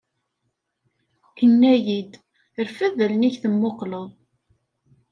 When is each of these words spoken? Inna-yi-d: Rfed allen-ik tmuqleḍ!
Inna-yi-d: 1.45 2.11
Rfed 2.65 2.97
allen-ik 3.05 3.35
tmuqleḍ! 3.43 4.07